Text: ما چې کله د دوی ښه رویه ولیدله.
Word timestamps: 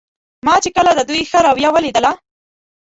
ما 0.45 0.55
چې 0.63 0.69
کله 0.77 0.91
د 0.95 1.01
دوی 1.09 1.21
ښه 1.29 1.39
رویه 1.47 1.69
ولیدله. 1.73 2.11